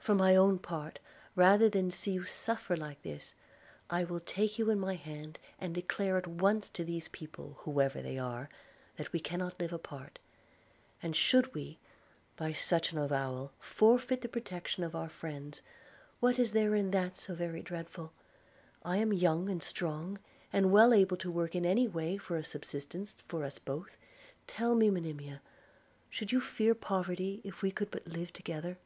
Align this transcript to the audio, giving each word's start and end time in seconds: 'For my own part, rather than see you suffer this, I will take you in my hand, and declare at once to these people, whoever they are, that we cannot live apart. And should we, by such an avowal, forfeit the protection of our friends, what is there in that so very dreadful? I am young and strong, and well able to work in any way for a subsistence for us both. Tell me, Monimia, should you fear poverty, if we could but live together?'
'For 0.00 0.14
my 0.14 0.34
own 0.34 0.58
part, 0.58 1.00
rather 1.36 1.68
than 1.68 1.90
see 1.90 2.12
you 2.12 2.24
suffer 2.24 2.74
this, 3.02 3.34
I 3.90 4.04
will 4.04 4.20
take 4.20 4.58
you 4.58 4.70
in 4.70 4.80
my 4.80 4.94
hand, 4.94 5.38
and 5.60 5.74
declare 5.74 6.16
at 6.16 6.26
once 6.26 6.70
to 6.70 6.82
these 6.82 7.08
people, 7.08 7.58
whoever 7.64 8.00
they 8.00 8.16
are, 8.18 8.48
that 8.96 9.12
we 9.12 9.20
cannot 9.20 9.60
live 9.60 9.70
apart. 9.74 10.18
And 11.02 11.14
should 11.14 11.52
we, 11.54 11.78
by 12.38 12.54
such 12.54 12.90
an 12.90 12.96
avowal, 12.96 13.52
forfeit 13.60 14.22
the 14.22 14.30
protection 14.30 14.82
of 14.82 14.94
our 14.96 15.10
friends, 15.10 15.60
what 16.20 16.38
is 16.38 16.52
there 16.52 16.74
in 16.74 16.90
that 16.92 17.18
so 17.18 17.34
very 17.34 17.60
dreadful? 17.60 18.14
I 18.82 18.96
am 18.96 19.12
young 19.12 19.50
and 19.50 19.62
strong, 19.62 20.20
and 20.54 20.72
well 20.72 20.94
able 20.94 21.18
to 21.18 21.30
work 21.30 21.54
in 21.54 21.66
any 21.66 21.86
way 21.86 22.16
for 22.16 22.38
a 22.38 22.42
subsistence 22.44 23.14
for 23.26 23.44
us 23.44 23.58
both. 23.58 23.98
Tell 24.46 24.74
me, 24.74 24.88
Monimia, 24.88 25.42
should 26.08 26.32
you 26.32 26.40
fear 26.40 26.74
poverty, 26.74 27.42
if 27.44 27.60
we 27.60 27.70
could 27.70 27.90
but 27.90 28.06
live 28.06 28.32
together?' 28.32 28.78